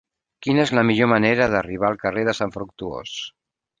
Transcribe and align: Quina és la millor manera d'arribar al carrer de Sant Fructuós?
Quina 0.45 0.63
és 0.67 0.71
la 0.77 0.83
millor 0.91 1.11
manera 1.11 1.47
d'arribar 1.55 1.91
al 1.91 1.99
carrer 2.07 2.25
de 2.31 2.37
Sant 2.39 2.55
Fructuós? 2.57 3.15